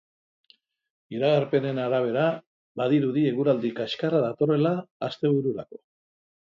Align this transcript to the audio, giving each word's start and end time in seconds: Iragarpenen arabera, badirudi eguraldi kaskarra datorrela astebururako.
Iragarpenen 1.15 1.83
arabera, 1.83 2.25
badirudi 2.83 3.29
eguraldi 3.35 3.75
kaskarra 3.83 4.27
datorrela 4.29 4.77
astebururako. 5.11 5.85